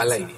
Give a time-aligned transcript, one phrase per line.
[0.00, 0.34] Al aire.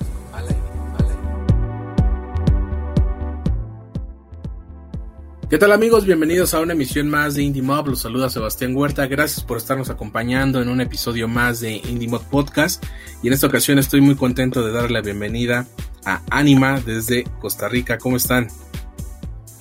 [5.48, 6.04] ¿Qué tal amigos?
[6.04, 7.86] Bienvenidos a una emisión más de Indie Mob.
[7.86, 9.06] Los saluda Sebastián Huerta.
[9.06, 12.84] Gracias por estarnos acompañando en un episodio más de Indie Mob Podcast.
[13.22, 15.68] Y en esta ocasión estoy muy contento de darle la bienvenida
[16.04, 17.98] a Anima desde Costa Rica.
[17.98, 18.48] ¿Cómo están?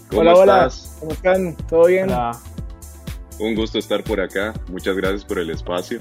[0.10, 0.84] ¿Cómo hola, estás?
[0.84, 1.00] hola.
[1.00, 1.58] ¿Cómo están?
[1.68, 2.10] ¿Todo bien?
[3.40, 4.52] Un gusto estar por acá.
[4.68, 6.00] Muchas gracias por el espacio.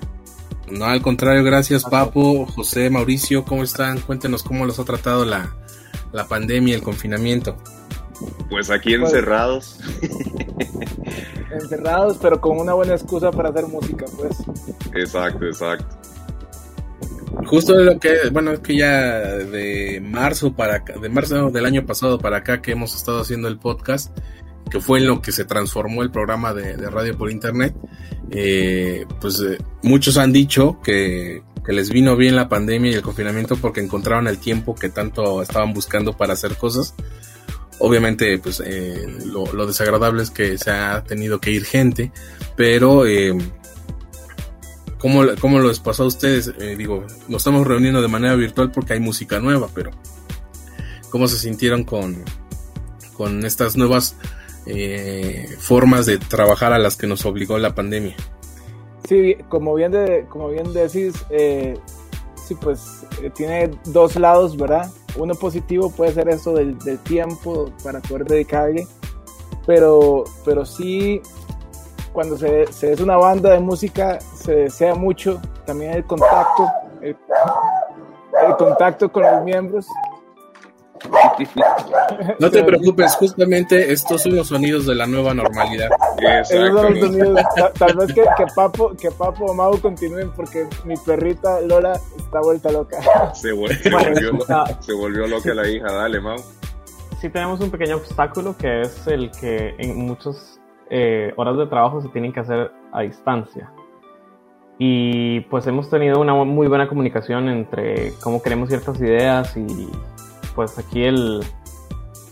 [0.71, 4.01] No, al contrario, gracias Papo, José, Mauricio, ¿cómo están?
[4.01, 5.55] Cuéntenos cómo los ha tratado la,
[6.13, 7.57] la pandemia, el confinamiento.
[8.49, 9.79] Pues aquí encerrados.
[11.53, 14.37] encerrados, pero con una buena excusa para hacer música, pues.
[14.95, 16.01] Exacto, exacto.
[17.47, 21.87] Justo lo que, bueno, es que ya de marzo para acá, de marzo del año
[21.87, 24.17] pasado para acá que hemos estado haciendo el podcast,
[24.71, 27.75] que fue en lo que se transformó el programa de, radio por internet,
[28.31, 33.03] eh, pues eh, muchos han dicho que, que, les vino bien la pandemia y el
[33.03, 36.95] confinamiento porque encontraron el tiempo que tanto estaban buscando para hacer cosas.
[37.81, 42.13] Obviamente, pues eh, lo, desagradable es que se ha tenido que ir gente,
[42.55, 43.05] pero
[44.99, 46.53] ¿cómo, ¿cómo les pasó a ustedes?
[46.77, 49.91] digo, nos estamos reuniendo de manera virtual porque hay música nueva, pero
[51.09, 52.23] ¿cómo se sintieron con,
[53.17, 54.15] con estas nuevas
[54.67, 58.15] eh, formas de trabajar a las que nos obligó la pandemia.
[59.09, 61.79] Sí, como bien, de, como bien decís, eh,
[62.37, 64.91] sí, pues eh, tiene dos lados, ¿verdad?
[65.17, 68.87] Uno positivo puede ser eso del, tiempo para poder dedicarle,
[69.67, 71.21] pero, pero sí,
[72.13, 76.69] cuando se, es una banda de música, se desea mucho también el contacto,
[77.01, 77.17] el
[78.57, 79.87] contacto con los miembros
[82.39, 85.89] no te preocupes, justamente estos son los sonidos de la nueva normalidad.
[87.79, 88.25] Tal vez que,
[88.55, 92.99] Papo, que Papo o Mau continúen porque mi perrita Lola está vuelta loca.
[93.35, 96.39] Se, volvió, loca la hija, dale Mau.
[97.21, 100.61] Sí tenemos un pequeño obstáculo que es el que en muchas
[100.91, 103.71] eh, horas de trabajo se tienen que hacer a distancia.
[104.79, 109.91] Y pues hemos tenido una muy buena comunicación entre cómo queremos ciertas ideas y
[110.61, 111.43] pues aquí el,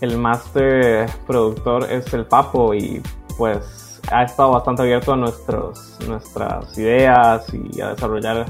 [0.01, 3.01] el master productor es el Papo y
[3.39, 8.45] pues ha estado bastante abierto a nuestros, nuestras ideas y a desarrollar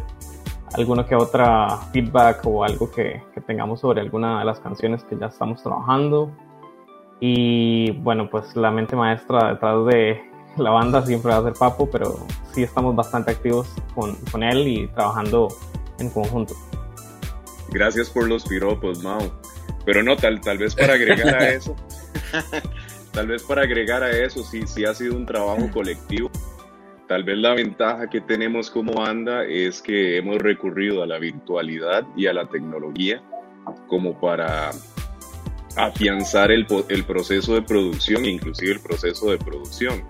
[0.74, 5.18] alguna que otra feedback o algo que, que, tengamos sobre alguna de las canciones que
[5.18, 6.30] ya estamos trabajando.
[7.22, 10.22] Y bueno, pues la mente maestra detrás de
[10.58, 12.20] la banda siempre va a ser Papo, pero
[12.52, 15.48] sí estamos bastante activos con, con él y trabajando
[16.00, 16.54] en conjunto.
[17.70, 19.22] Gracias por los piropos, Mau.
[19.90, 21.76] Pero no, tal, tal vez para agregar a eso,
[23.12, 26.30] tal vez para agregar a eso, sí, sí ha sido un trabajo colectivo.
[27.08, 32.06] Tal vez la ventaja que tenemos como banda es que hemos recurrido a la virtualidad
[32.16, 33.24] y a la tecnología
[33.88, 34.70] como para
[35.76, 40.04] afianzar el, el proceso de producción, inclusive el proceso de producción.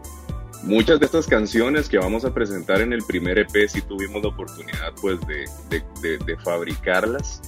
[0.63, 4.27] Muchas de estas canciones que vamos a presentar en el primer EP sí tuvimos la
[4.27, 7.41] oportunidad pues de, de, de fabricarlas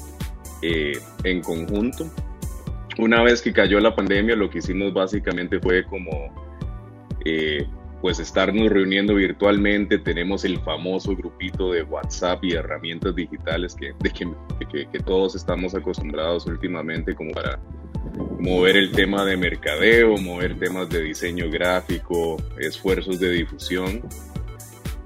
[0.62, 2.10] eh, en conjunto.
[2.98, 6.12] Una vez que cayó la pandemia, lo que hicimos básicamente fue como
[7.26, 7.66] eh,
[8.02, 9.98] pues estarnos reuniendo virtualmente.
[9.98, 15.76] Tenemos el famoso grupito de WhatsApp y herramientas digitales que, de que, que, todos estamos
[15.76, 17.60] acostumbrados últimamente como para
[18.40, 24.02] mover el tema de mercadeo, mover temas de diseño gráfico, esfuerzos de difusión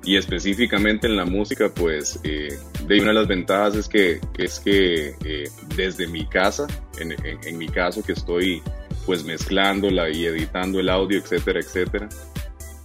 [0.06, 2.58] y específicamente en la música, pues eh,
[2.88, 6.68] de una de las ventajas es que, es que eh, desde mi casa,
[7.00, 8.62] en, mi caso que estoy
[9.08, 12.08] pues mezclándola y editando el audio, etcétera, etcétera,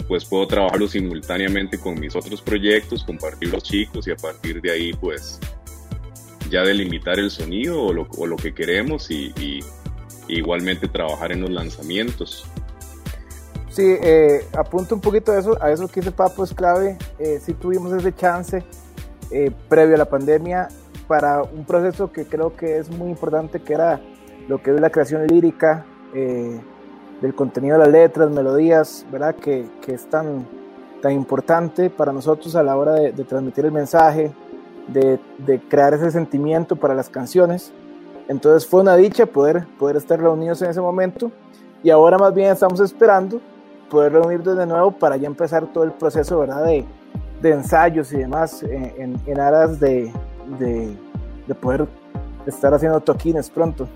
[0.09, 4.71] pues puedo trabajarlo simultáneamente con mis otros proyectos, compartir los chicos y a partir de
[4.71, 5.39] ahí pues
[6.51, 9.61] ya delimitar el sonido o lo, o lo que queremos y
[10.27, 12.47] igualmente trabajar en los lanzamientos.
[13.81, 16.99] Sí, eh, apunto un poquito a eso, a eso que dice Papo es clave.
[17.19, 18.63] Eh, sí tuvimos ese chance
[19.31, 20.69] eh, previo a la pandemia
[21.09, 23.99] para un proceso que creo que es muy importante, que era
[24.49, 26.61] lo que es la creación lírica, eh,
[27.23, 29.35] del contenido de las letras, melodías, ¿verdad?
[29.37, 30.47] Que, que es tan,
[31.01, 34.31] tan importante para nosotros a la hora de, transmitir el mensaje,
[34.89, 37.73] de, de, crear ese sentimiento para las canciones.
[38.29, 41.33] Entonces fue una dicha poder, poder estar reunidos en ese momento
[41.83, 43.41] y ahora más bien estamos esperando
[43.91, 46.65] poder reunirnos de nuevo para ya empezar todo el proceso ¿verdad?
[46.65, 46.85] De,
[47.43, 50.11] de ensayos y demás en, en, aras de,
[50.59, 50.95] de,
[51.47, 51.87] de, poder
[52.47, 53.89] estar haciendo toquines pronto.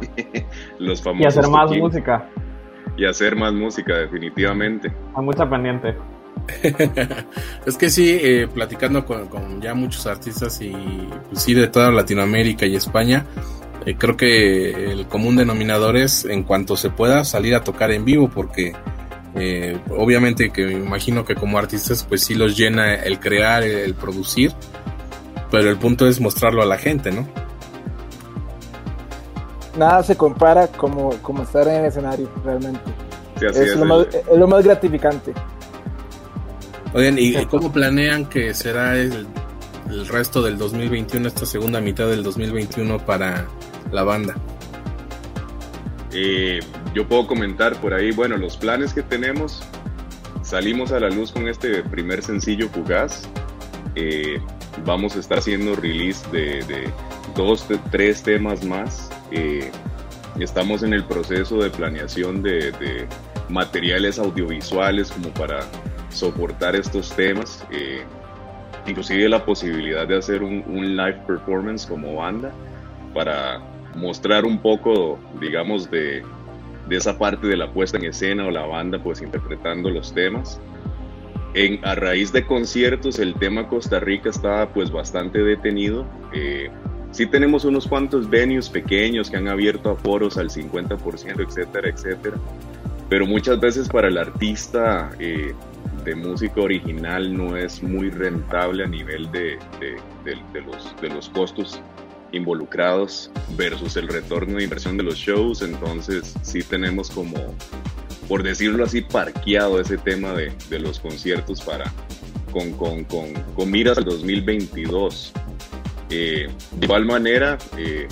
[0.78, 2.24] Los y hacer más música.
[2.96, 4.92] Y hacer más música, definitivamente.
[5.14, 5.96] Hay mucha pendiente.
[7.66, 10.72] es que sí, eh, platicando con, con, ya muchos artistas y
[11.28, 13.26] pues sí de toda Latinoamérica y España,
[13.86, 18.04] eh, creo que el común denominador es en cuanto se pueda salir a tocar en
[18.04, 18.72] vivo porque
[19.34, 23.94] eh, obviamente que me imagino que como artistas pues sí los llena el crear, el,
[23.94, 24.52] producir,
[25.50, 27.26] pero el punto es mostrarlo a la gente, ¿no?
[29.76, 32.80] Nada se compara como, como estar en el escenario, realmente.
[33.40, 35.32] es, lo más, es, lo más, gratificante.
[36.92, 39.26] Oigan, ¿y cómo planean que será el,
[39.88, 43.46] el resto del 2021, esta segunda mitad del 2021 para
[43.90, 44.34] la banda?
[46.14, 46.60] Eh,
[46.94, 49.62] yo puedo comentar por ahí, bueno, los planes que tenemos,
[50.42, 53.28] salimos a la luz con este primer sencillo Fugaz.
[53.94, 54.38] Eh,
[54.84, 56.90] vamos a estar haciendo release de,
[57.34, 59.10] dos, tres temas más.
[59.30, 59.70] Eh,
[60.38, 63.06] estamos en el proceso de planeación de,
[63.48, 65.60] materiales audiovisuales como para
[66.10, 67.64] soportar estos temas.
[68.86, 72.50] inclusive la posibilidad de hacer un, un live performance como banda
[73.14, 73.60] para
[73.94, 76.22] mostrar un poco, digamos, de,
[76.88, 80.60] de, esa parte de la puesta en escena o la banda, pues interpretando los temas.
[81.54, 86.06] En, a raíz de conciertos, el tema Costa Rica estaba pues bastante detenido.
[86.32, 86.70] Eh,
[87.10, 92.36] sí tenemos unos cuantos venues pequeños que han abierto a foros al 50%, etcétera, etcétera.
[93.10, 95.52] Pero muchas veces para el artista eh,
[96.04, 101.28] de música original no es muy rentable a nivel de, de, de los, de los
[101.28, 101.82] costos
[102.32, 107.36] involucrados versus el retorno de inversión de los shows, entonces sí tenemos como,
[108.28, 111.92] por decirlo así, parqueado ese tema de, de los conciertos para,
[112.50, 115.32] con, con, con, con miras al 2022.
[116.10, 118.06] Eh, de igual manera, eh,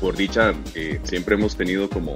[0.00, 2.14] por dicha, eh, siempre hemos tenido como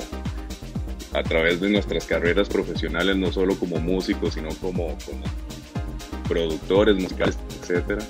[1.15, 5.25] a través de nuestras carreras profesionales, no solo como músicos, sino como, como
[6.29, 8.03] productores musicales, etcétera,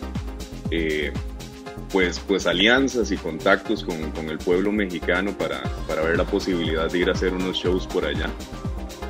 [1.92, 6.90] pues, pues alianzas y contactos con, con el pueblo mexicano para, para, ver la posibilidad
[6.90, 8.30] de ir a hacer unos shows por allá,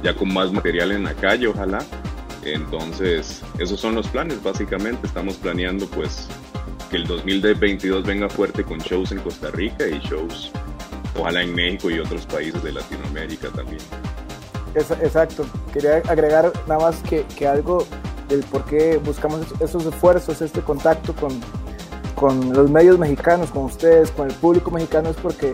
[0.02, 1.78] ya con más material en la calle, ojalá.
[2.44, 5.06] Entonces, esos son los planes, básicamente.
[5.06, 6.26] Estamos planeando pues
[6.90, 10.50] que el 2022 venga fuerte con shows en Costa Rica y shows,
[11.16, 13.80] ojalá en México y otros países de Latinoamérica también.
[14.74, 17.86] Exacto, quería agregar nada más que, que algo
[18.28, 21.38] del por qué buscamos esos esfuerzos, este contacto con,
[22.22, 25.52] con los medios mexicanos, con ustedes, con el público mexicano, es porque,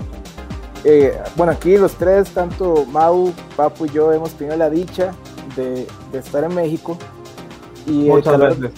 [0.85, 5.15] eh, bueno, aquí los tres, tanto Mau, Papu y yo, hemos tenido la dicha
[5.57, 6.99] de, estar en México.
[7.87, 8.71] Y el calor,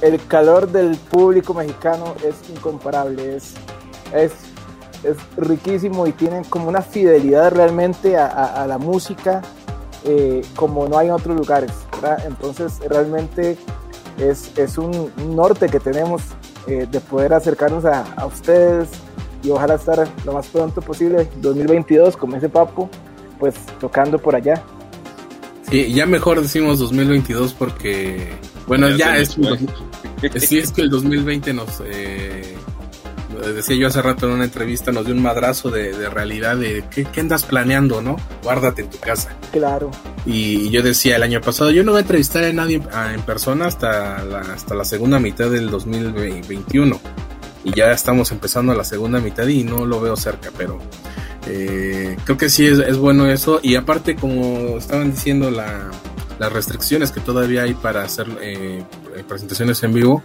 [0.00, 3.52] el calor, del público mexicano es incomparable, es,
[4.14, 4.32] es,
[5.04, 9.42] es riquísimo y tienen como una fidelidad realmente a, la música
[10.06, 11.72] eh, como no hay en otros lugares.
[12.26, 13.58] Entonces realmente
[14.16, 16.22] es, es un norte que tenemos
[16.66, 18.88] eh, de poder acercarnos a, a, ustedes
[19.42, 22.90] y ojalá estar lo más pronto posible, 2022, como ese Papo,
[23.38, 24.62] pues tocando por allá.
[25.70, 28.32] Sí, ya mejor decimos 2022 porque,
[28.66, 29.36] bueno, ya, es,
[30.38, 32.55] sí, es que el 2020 nos, eh,
[33.36, 37.20] decía yo hace rato en una entrevista, nos dio un madrazo de, realidad de ¿qué,
[37.20, 38.16] andas planeando, ¿no?
[38.42, 39.36] Guárdate en tu casa.
[39.52, 39.90] Claro.
[40.24, 42.80] Y yo decía el año pasado, yo no voy a entrevistar a nadie
[43.14, 47.00] en persona hasta la, hasta la segunda mitad del 2021.
[47.64, 50.78] Y ya estamos empezando la segunda mitad y no lo veo cerca, pero
[51.48, 53.60] eh, creo que sí es, bueno eso.
[53.62, 55.90] Y aparte, como estaban diciendo, la,
[56.38, 58.84] las restricciones que todavía hay para hacer eh,
[59.28, 60.22] presentaciones en vivo,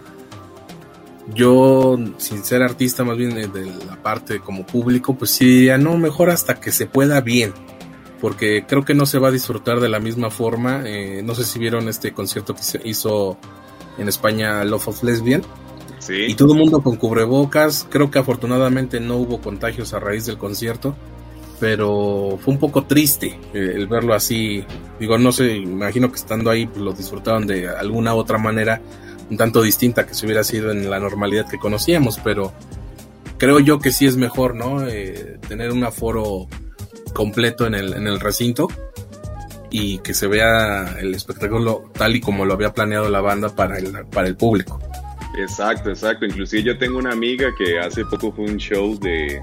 [1.34, 5.96] yo, sin ser artista, más bien de la parte como público, pues sí diría, no,
[5.96, 7.52] mejor hasta que se pueda bien,
[8.20, 10.82] porque creo que no se va a disfrutar de la misma forma.
[10.84, 13.36] Eh, no sé si vieron este concierto que se hizo
[13.98, 15.42] en España, Love of Lesbian.
[15.98, 16.26] Sí.
[16.28, 17.86] Y todo el mundo con cubrebocas.
[17.88, 20.96] Creo que afortunadamente no hubo contagios a raíz del concierto,
[21.60, 24.64] pero fue un poco triste eh, el verlo así.
[24.98, 28.82] Digo, no sé, imagino que estando ahí pues, lo disfrutaron de alguna otra manera
[29.30, 32.52] un tanto distinta que si hubiera sido en la normalidad que conocíamos, pero
[33.38, 34.86] creo yo que sí es mejor, ¿no?
[34.86, 36.48] Eh, tener un aforo
[37.12, 38.68] completo en el, en el recinto
[39.70, 43.78] y que se vea el espectáculo tal y como lo había planeado la banda para
[43.78, 44.78] el, para el público.
[45.38, 46.26] Exacto, exacto.
[46.26, 49.40] Inclusive yo tengo una amiga que hace poco fue un show de,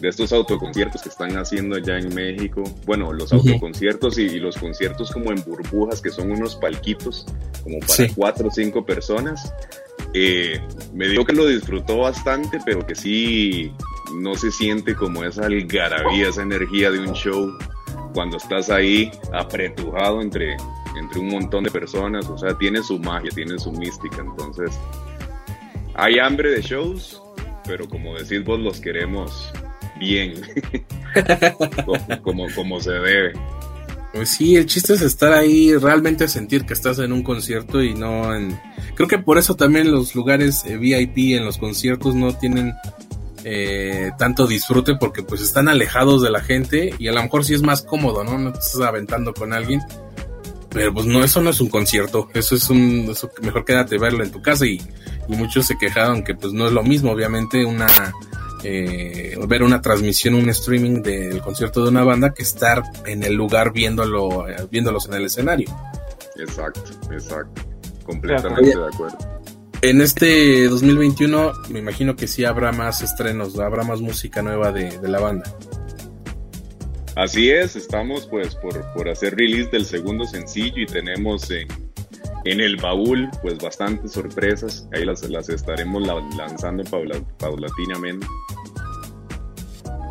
[0.00, 2.62] de estos autoconciertos que están haciendo allá en México.
[2.86, 7.26] Bueno, los autoconciertos y, los conciertos como en burbujas, que son unos palquitos
[7.62, 9.52] como para cuatro o cinco personas.
[10.14, 10.60] Eh,
[10.94, 13.72] me dijo que lo disfrutó bastante, pero que sí
[14.14, 17.52] no se siente como esa algarabía, esa energía de un show
[18.14, 20.56] cuando estás ahí apretujado entre,
[20.98, 22.28] entre un montón de personas.
[22.28, 24.22] O sea, tiene su magia, tiene su mística.
[24.22, 24.78] Entonces,
[25.94, 27.20] hay hambre de shows,
[27.66, 29.52] pero como decís vos, los queremos
[29.98, 30.34] bien,
[32.22, 33.32] como, como, se debe.
[34.12, 37.94] Pues sí, el chiste es estar ahí, realmente sentir que estás en un concierto y
[37.94, 38.58] no en...
[38.94, 42.72] Creo que por eso también los lugares eh, VIP en los conciertos no tienen
[43.44, 47.54] eh, tanto disfrute porque pues están alejados de la gente y a lo mejor sí
[47.54, 48.38] es más cómodo, ¿no?
[48.38, 49.80] No te estás aventando con alguien.
[50.70, 54.22] Pero pues no, eso no es un concierto, eso es un, eso mejor quédate verlo
[54.22, 54.80] en tu casa y,
[55.28, 57.86] y muchos se quejaron que pues no es lo mismo, obviamente una
[58.64, 63.34] eh, ver una transmisión, un streaming del concierto de una banda que estar en el
[63.34, 65.68] lugar viéndolo, eh, viéndolos en el escenario.
[66.36, 67.62] Exacto, exacto.
[68.04, 69.18] Completamente de acuerdo.
[69.80, 74.98] En este 2021 me imagino que sí habrá más estrenos, habrá más música nueva de,
[75.02, 75.44] la banda.
[77.14, 81.68] Así es, estamos pues por, por hacer release del segundo sencillo y tenemos en,
[82.44, 84.88] en el baúl, pues bastantes sorpresas.
[84.92, 86.02] Ahí las, las estaremos
[86.36, 86.84] lanzando
[87.38, 88.26] paulatinamente.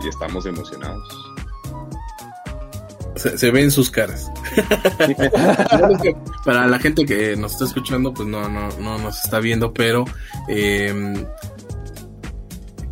[0.04, 1.28] Y estamos emocionados.
[3.16, 4.30] Se, ven sus caras.
[6.46, 10.06] Para la gente que nos está escuchando, pues no, no, no nos está viendo, pero
[10.48, 11.26] em,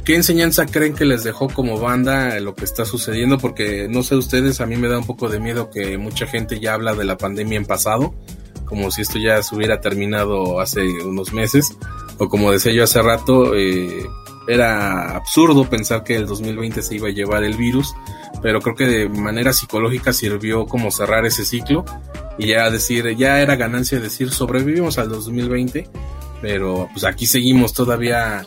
[0.04, 3.38] ¿qué enseñanza creen que les dejó como banda lo que está sucediendo?
[3.38, 6.60] Porque no sé ustedes, a mí me da un poco de miedo que mucha gente
[6.60, 8.15] ya habla de la pandemia en pasado
[8.65, 11.77] como si esto ya se hubiera terminado hace unos meses,
[12.17, 14.05] o como decía yo hace rato, eh,
[14.48, 17.93] era absurdo pensar que el 2020 se iba a llevar el virus,
[18.41, 21.84] pero creo que de manera psicológica sirvió como cerrar ese ciclo
[22.38, 25.89] y ya decir, ya era ganancia decir sobrevivimos al 2020,
[26.41, 28.45] pero pues aquí seguimos todavía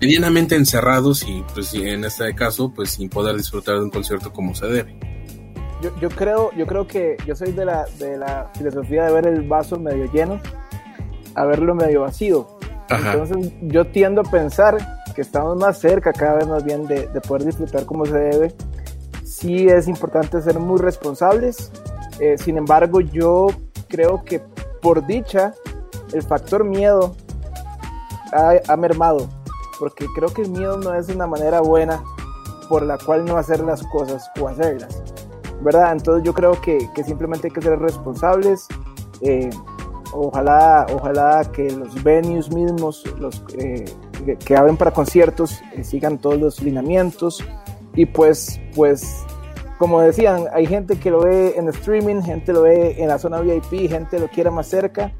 [0.00, 4.54] medianamente encerrados y pues en este caso pues sin poder disfrutar de un concierto como
[4.54, 5.07] se debe
[5.80, 9.26] yo, yo, creo, yo creo que yo soy de la, de la filosofía de ver
[9.26, 10.40] el vaso medio lleno
[11.34, 12.46] a verlo medio vacío.
[12.88, 14.78] Entonces yo tiendo a pensar
[15.14, 18.54] que estamos más cerca cada vez más bien de, de poder disfrutar como se debe.
[19.24, 21.70] Sí es importante ser muy responsables.
[22.18, 23.48] Eh, sin embargo, yo
[23.88, 24.40] creo que
[24.80, 25.54] por dicha
[26.12, 27.14] el factor miedo
[28.32, 29.28] ha, ha mermado.
[29.78, 32.02] Porque creo que el miedo no es una manera buena
[32.68, 35.02] por la cual no hacer las cosas o hacerlas.
[35.62, 35.92] ¿Verdad?
[35.92, 38.66] Entonces yo creo que, que simplemente hay que ser responsables.
[39.20, 39.50] Eh,
[40.12, 43.84] ojalá, ojalá que los venues mismos, los eh,
[44.44, 47.44] que, abren para conciertos, eh, sigan todos los lineamientos.
[47.94, 49.24] Y pues, pues,
[49.78, 53.40] como decían, hay gente que lo ve en streaming, gente lo ve en la zona
[53.40, 55.12] VIP, gente lo quiere más cerca.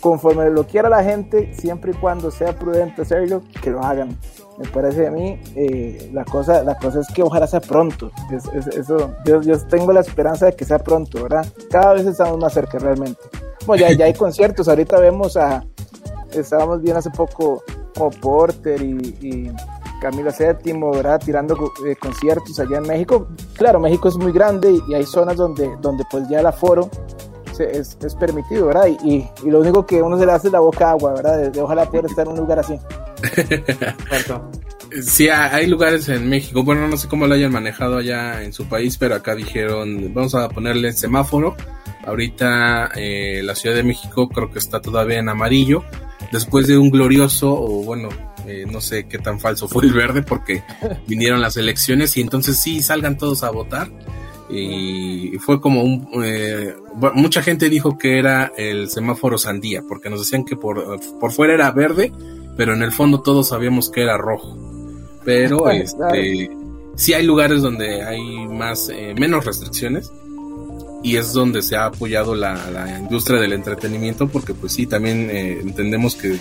[0.00, 4.16] Conforme lo quiera la gente, siempre y cuando sea prudente hacerlo, que lo hagan
[4.60, 8.10] me parece a mí, eh, la, cosa, la cosa es que ojalá sea pronto.
[8.30, 11.46] eso, yo, yo, tengo la esperanza de que sea pronto, ¿verdad?
[11.70, 13.18] Cada vez estamos más cerca realmente.
[13.66, 15.64] Bueno, ya, ya hay conciertos, ahorita vemos a,
[16.32, 17.62] estábamos viendo hace poco
[17.96, 19.52] como Porter y, y
[20.02, 21.22] Camila VII, ¿verdad?
[21.24, 21.54] Tirando
[21.86, 23.28] eh, conciertos allá en México.
[23.54, 26.90] Claro, México es muy grande y, hay zonas donde, donde pues ya el aforo
[27.60, 28.86] es, es, permitido, ¿verdad?
[29.04, 31.50] Y, y, lo único que uno se le hace es la boca agua, ¿verdad?
[31.50, 32.78] De, ojalá poder estar en un lugar así.
[35.02, 38.66] sí, hay lugares en México, bueno, no sé cómo lo hayan manejado allá en su
[38.66, 41.56] país, pero acá dijeron, vamos a ponerle semáforo.
[42.04, 45.84] Ahorita eh, la Ciudad de México creo que está todavía en amarillo,
[46.32, 48.08] después de un glorioso, o bueno,
[48.46, 50.62] eh, no sé qué tan falso fue el verde, porque
[51.06, 53.90] vinieron las elecciones y entonces sí, salgan todos a votar
[54.52, 56.74] y fue como un eh,
[57.14, 61.54] mucha gente dijo que era el semáforo sandía porque nos decían que por, por fuera
[61.54, 62.12] era verde
[62.60, 64.54] pero en el fondo todos sabíamos que era rojo.
[65.24, 66.50] Pero este
[66.94, 70.12] sí hay lugares donde hay más eh, menos restricciones
[71.02, 75.30] y es donde se ha apoyado la, la industria del entretenimiento porque pues sí también
[75.30, 76.38] eh, entendemos que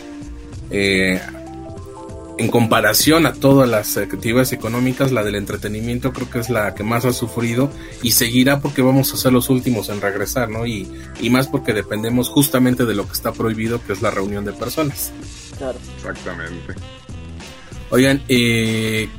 [2.40, 6.84] en comparación a todas las actividades económicas, la del entretenimiento creo que es la que
[6.84, 7.70] más ha sufrido
[8.02, 10.66] y seguirá porque vamos a ser los últimos en regresar, ¿no?
[10.66, 14.46] Y, y más porque dependemos justamente de lo que está prohibido, que es la reunión
[14.46, 15.12] de personas.
[15.58, 15.78] Claro.
[15.98, 16.76] Exactamente.
[17.90, 19.10] Oigan, eh,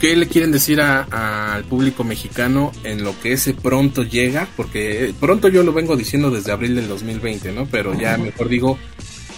[0.00, 4.48] ¿qué le quieren decir al público mexicano en lo que ese pronto llega?
[4.56, 7.66] Porque pronto yo lo vengo diciendo desde abril del 2020, ¿no?
[7.66, 8.76] Pero ya mejor digo,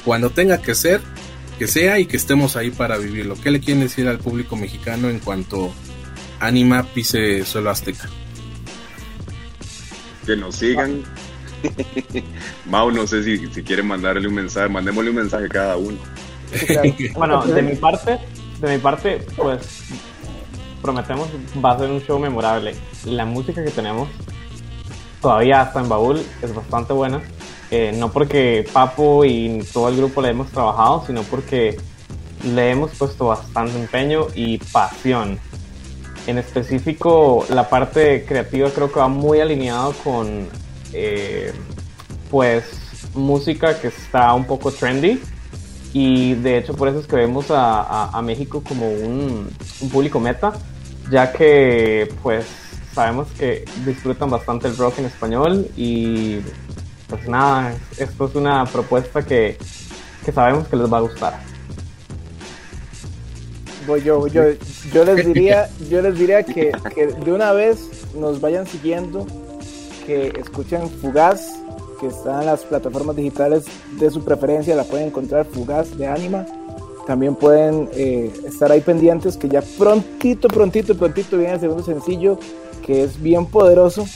[0.07, 1.03] cuando tenga que ser,
[1.61, 3.35] que sea y que estemos ahí para vivirlo.
[3.35, 5.71] ¿Qué le quieren decir al público mexicano en cuanto
[6.41, 8.09] Anima pise suelo azteca?
[10.25, 11.03] Que nos sigan.
[12.65, 15.99] Mau, no sé si, si quieren mandarle un mensaje, mandémosle un mensaje a cada uno.
[17.15, 18.17] bueno, de mi parte,
[18.59, 19.83] de mi parte, pues
[20.81, 21.29] prometemos
[21.63, 22.75] va a ser un show memorable.
[23.05, 24.09] La música que tenemos
[25.21, 27.21] todavía hasta en baúl es bastante buena.
[27.71, 31.77] Eh, no porque Papo y todo el grupo le hemos trabajado, sino porque
[32.45, 35.39] le hemos puesto bastante empeño y pasión.
[36.27, 40.49] En específico, la parte creativa creo que va muy alineado con,
[40.93, 41.53] eh,
[42.31, 42.65] pues,
[43.15, 45.21] música que está un poco trendy.
[45.93, 49.51] Y de hecho, por eso es que vemos a, México como un,
[49.81, 50.53] un público meta,
[51.11, 52.47] ya que, pues,
[52.93, 56.41] sabemos que disfrutan bastante el rock en español y
[57.11, 59.59] pues nada, esto es una propuesta que,
[60.33, 61.41] sabemos que les va a gustar.
[63.87, 64.45] Voy yo, yo,
[64.93, 66.73] yo les diría, yo les diría que,
[67.25, 69.27] de una vez nos vayan siguiendo,
[70.07, 71.61] que escuchen Fugaz,
[72.01, 73.65] que está en las plataformas digitales
[73.99, 76.47] de su preferencia, la pueden encontrar Fugaz de Anima.
[77.07, 82.39] También pueden eh, estar ahí pendientes que ya prontito, prontito, prontito viene el segundo sencillo
[82.87, 84.07] que es bien poderoso.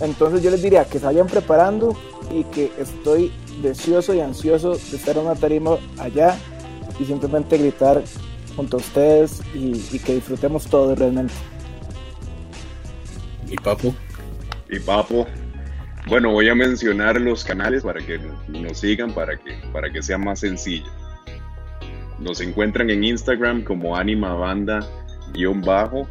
[0.00, 1.96] Entonces yo les diría que se vayan preparando,
[2.30, 6.38] y que estoy deseoso y ansioso de estar en una tarima allá
[6.98, 8.02] y simplemente gritar
[8.56, 11.34] junto a ustedes y, que disfrutemos todo realmente.
[13.48, 13.94] ¿Y Papo?
[14.70, 15.26] Y Papo.
[16.08, 20.18] Bueno, voy a mencionar los canales para que nos sigan, para que, para que sea
[20.18, 20.90] más sencillo.
[22.18, 26.08] Nos encuentran en Instagram como Anima Banda-bajo,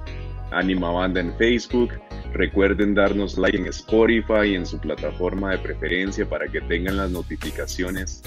[0.52, 1.92] Anima Banda en Facebook,
[2.34, 7.12] Recuerden darnos like en Spotify y en su plataforma de preferencia para que tengan las
[7.12, 8.24] notificaciones.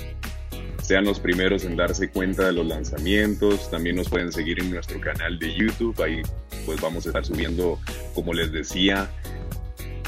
[0.82, 3.70] Sean los primeros en darse cuenta de los lanzamientos.
[3.70, 5.98] También nos pueden seguir en nuestro canal de YouTube.
[6.02, 6.20] Ahí
[6.66, 7.80] pues vamos a estar subiendo,
[8.14, 9.10] como les decía,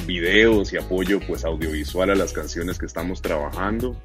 [0.07, 3.97] videos y apoyo pues audiovisual a las canciones que estamos trabajando.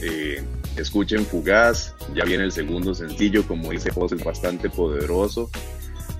[0.00, 0.42] Eh,
[0.76, 5.50] escuchen Fugaz, ya viene el segundo sencillo, como dice José, bastante poderoso.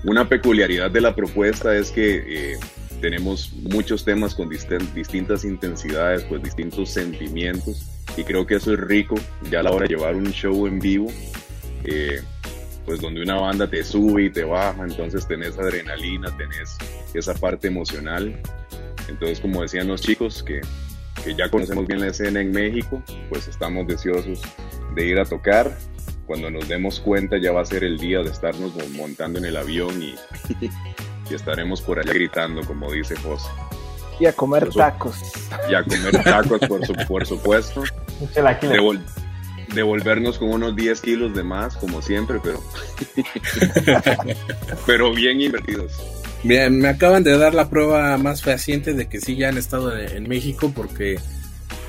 [0.03, 2.59] Una peculiaridad de la propuesta es que eh,
[2.99, 9.15] tenemos muchos temas con distintas intensidades, pues distintos sentimientos, y creo que eso es rico,
[9.49, 11.07] ya a la hora de llevar un show en vivo,
[11.85, 12.21] eh,
[12.85, 16.77] pues donde una banda te sube y te baja, entonces tenés adrenalina, tenés
[17.13, 18.41] esa parte emocional.
[19.07, 20.59] Entonces, como decían los chicos, que,
[21.23, 24.41] que ya conocemos bien la escena en México, pues estamos deseosos
[24.95, 25.77] de ir a tocar
[26.25, 29.57] cuando nos demos cuenta ya va a ser el día de estarnos montando en el
[29.57, 30.15] avión y,
[31.29, 33.49] y estaremos por allá gritando, como dice José.
[34.19, 35.17] Y a comer tacos.
[35.69, 37.83] Y a comer tacos, por, su, por supuesto.
[39.73, 42.61] devolvernos con unos 10 kilos de más, como siempre, pero,
[44.85, 45.91] pero bien invertidos.
[46.43, 49.97] Bien, me acaban de dar la prueba más fehaciente de que sí ya han estado
[49.97, 51.17] en México porque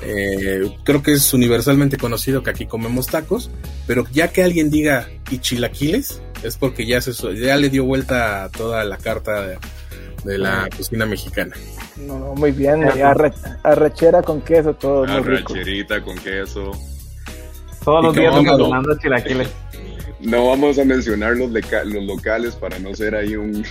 [0.03, 3.51] eh, creo que es universalmente conocido que aquí comemos tacos,
[3.87, 8.45] pero ya que alguien diga y chilaquiles, es porque ya, se, ya le dio vuelta
[8.45, 9.47] a toda la carta
[10.25, 11.55] de, la cocina mexicana.
[11.97, 12.85] No, muy bien,
[13.63, 15.05] arrechera con queso, todo.
[15.05, 16.73] Arrecherita con queso.
[17.85, 19.49] Todos los días tomando chilaquiles.
[20.21, 23.63] No vamos a mencionar los, los locales para no ser ahí un,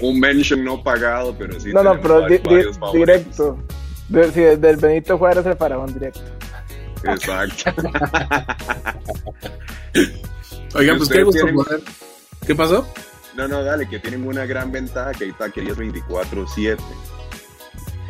[0.00, 1.72] un, mention no pagado, pero sí.
[1.72, 2.26] No, no, pero
[2.92, 3.58] directo.
[4.08, 6.20] Del Benito Juárez el Faraón directo.
[7.04, 7.72] Exacto.
[10.74, 11.46] Oigan, pues qué gusto
[12.46, 12.88] ¿Qué pasó?
[13.36, 16.78] No, no, dale, que tienen una gran ventaja que hay taquerías 24-7.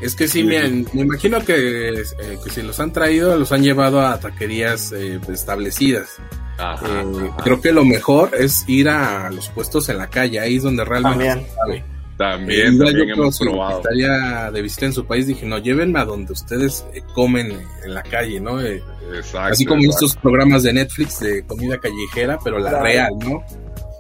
[0.01, 3.63] Es que sí, me, me imagino que, eh, que, si los han traído, los han
[3.63, 6.17] llevado a taquerías eh, establecidas.
[6.59, 10.65] Eh, creo que lo mejor es ir a los puestos en la calle, ahí es
[10.65, 11.47] donde realmente también.
[11.47, 11.85] se sabe.
[12.23, 13.79] También, también hemos probado.
[13.79, 18.03] estaría de visita en su país, dije, no, llévenme a donde ustedes comen en la
[18.05, 18.61] calle, ¿no?
[18.61, 23.43] exacto, así como estos programas de Netflix de comida callejera, pero la real, ¿no?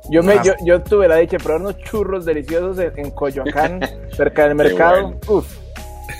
[0.09, 3.81] Yo, me, yo, yo, tuve la dicha de probar unos churros deliciosos en, Coyoacán,
[4.17, 5.19] cerca del mercado.
[5.27, 5.47] Uf,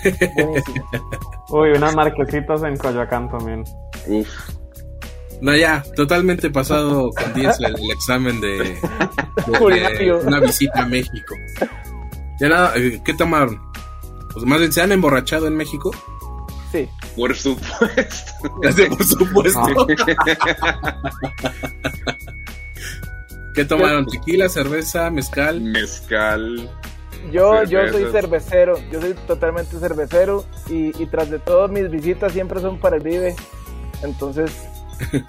[1.51, 3.63] Uy, unas marquesitas en Coyoacán también.
[4.07, 4.27] Uf.
[5.39, 8.77] No, ya, totalmente pasado con 10 el, examen de,
[10.25, 11.35] una visita a México.
[12.43, 13.61] Eh, ¿qué tomaron?
[14.33, 15.91] Pues más bien, ¿se han emborrachado en México?
[16.71, 16.89] Sí.
[17.15, 18.33] Por supuesto.
[18.89, 19.87] por supuesto.
[23.55, 24.07] ¿Qué tomaron?
[24.07, 25.61] ¿Tequila, cerveza, mezcal?
[25.61, 26.69] Mezcal.
[27.31, 32.33] Yo, yo soy cervecero, yo soy totalmente cervecero y, y tras de todo mis visitas
[32.33, 33.35] siempre son para el Vive.
[34.01, 34.67] Entonces,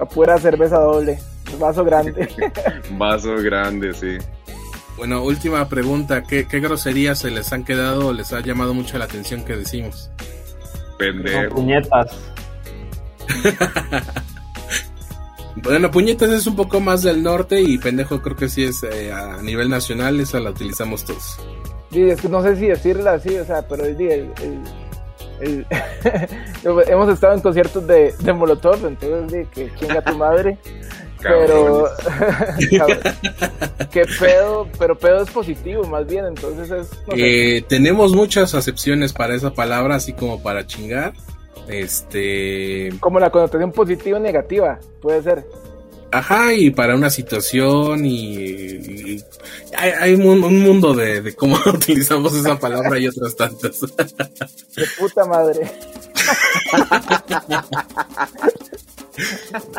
[0.00, 1.20] a pura cerveza doble,
[1.60, 2.28] vaso grande.
[2.92, 4.18] Vaso grande, sí.
[4.96, 6.22] Bueno, última pregunta.
[6.22, 9.56] ¿Qué, ¿Qué groserías se les han quedado o les ha llamado mucho la atención que
[9.56, 10.10] decimos?
[10.98, 11.54] Pendejo.
[11.56, 12.16] puñetas.
[15.62, 19.10] Bueno, puñetas es un poco más del norte y pendejo creo que sí es eh,
[19.10, 21.38] a nivel nacional, esa la utilizamos todos.
[21.90, 24.62] Sí, es que no sé si decirla así, o sea, pero el, el, el-
[25.40, 25.66] el-
[26.88, 30.58] hemos estado en conciertos de, de Molotov, entonces sí, que chinga tu madre.
[31.22, 31.88] Pero
[33.90, 37.14] que pedo, pero pedo es positivo más bien, entonces es no.
[37.16, 41.12] Eh, tenemos muchas acepciones para esa palabra, así como para chingar.
[41.68, 45.44] Este, como la connotación positiva y negativa, puede ser.
[46.12, 49.24] ajá, y para una situación y, y-
[49.76, 53.80] hay, hay un, un mundo de, de cómo utilizamos esa palabra y otras tantas.
[53.80, 55.72] De puta madre.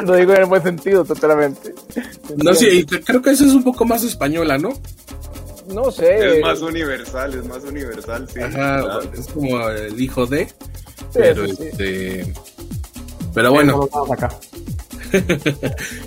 [0.06, 1.73] Lo digo en el buen sentido, totalmente.
[2.38, 4.69] No sé, y creo que eso es un poco más española, ¿no?
[5.67, 6.38] No sé.
[6.38, 8.39] Es más universal, es más universal, sí.
[8.39, 11.63] Ajá, es como el hijo de, Sí, pero sí, sí.
[11.63, 12.34] este,
[13.34, 13.89] pero bueno.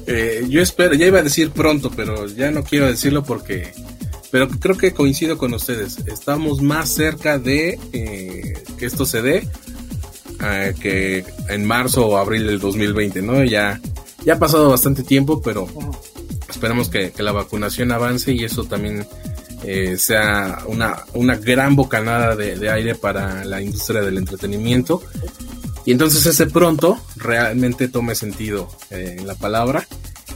[0.07, 3.73] Eh, yo espero, ya iba a decir pronto, pero ya no quiero decirlo porque,
[4.31, 5.99] pero creo que coincido con ustedes.
[6.07, 9.49] Estamos más cerca de eh, que esto se dé
[10.43, 13.45] eh, que en marzo o abril del 2020, ¿no?
[13.45, 13.81] Ya,
[14.25, 15.91] ya ha pasado bastante tiempo, pero Ujú.
[16.49, 19.07] esperamos que, la vacunación avance y eso también
[19.63, 25.03] eh, sea una, una gran bocanada de, aire para la industria del entretenimiento.
[25.85, 29.87] Y entonces ese pronto realmente tome sentido eh, la palabra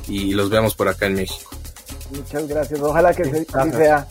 [0.09, 1.51] y los veamos por acá en México.
[2.15, 2.81] Muchas gracias.
[2.81, 4.07] Ojalá que se- así sea.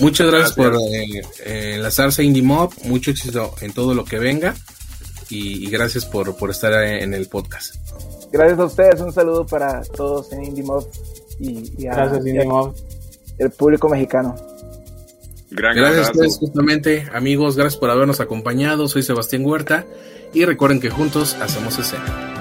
[0.00, 0.56] Muchas gracias, Gracias.
[0.56, 4.54] por eh, eh, enlazarse a Indie Mob, mucho éxito en todo lo que venga
[5.28, 7.74] y, y gracias por, por estar en el podcast.
[8.32, 9.00] Gracias a ustedes.
[9.00, 10.86] Un saludo para todos en Indie Mob
[11.38, 12.74] y, y a- Gracias, y a- Indie Mob.
[13.38, 14.34] el público mexicano.
[15.52, 19.84] Gran Gracias a ustedes justamente, amigos, gracias por habernos acompañado, soy Sebastián Huerta
[20.32, 22.39] y recuerden que juntos hacemos escena.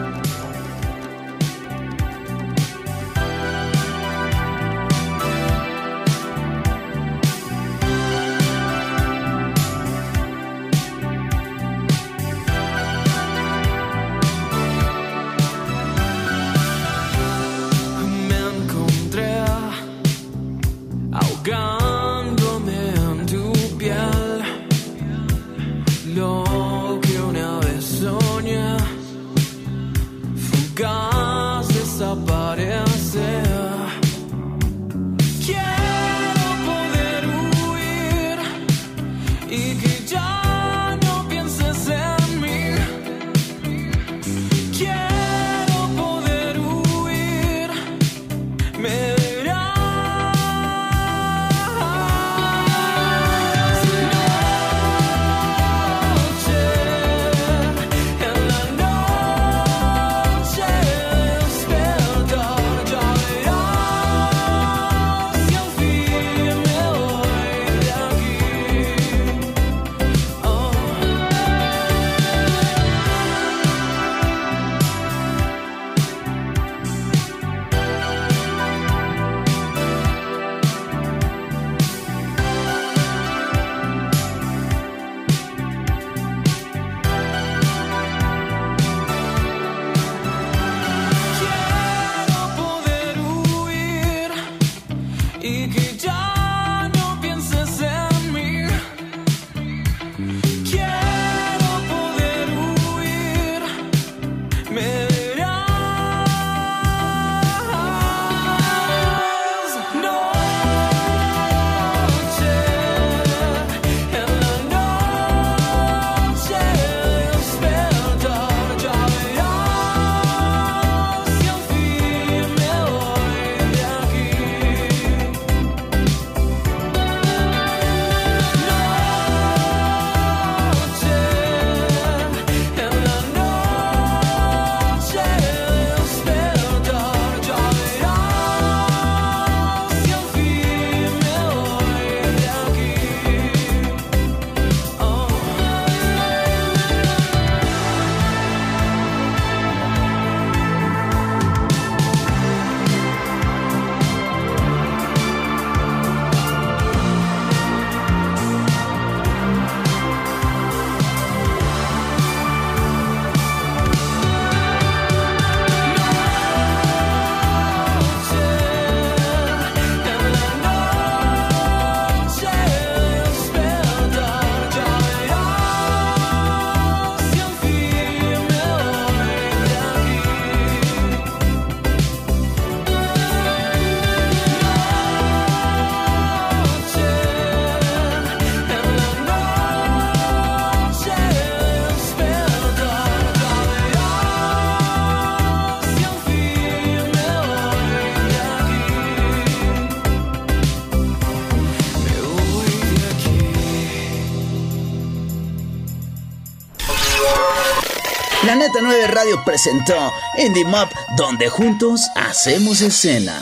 [208.89, 213.39] 9 Radio presentó Indie Mob, donde juntos hacemos escena.